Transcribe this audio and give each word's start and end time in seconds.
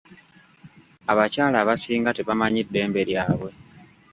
Abakyala 1.11 1.57
abasinga 1.63 2.09
tebamanyi 2.17 2.61
ddembe 2.67 3.01
lyabwe. 3.09 3.49